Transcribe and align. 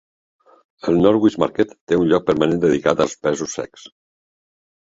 El 0.91 0.97
Norwich 1.07 1.37
Market 1.43 1.75
té 1.91 1.99
un 2.05 2.09
lloc 2.13 2.25
permanent 2.31 2.65
dedicat 2.65 3.05
als 3.07 3.15
pèsols 3.27 3.55
secs. 3.61 3.85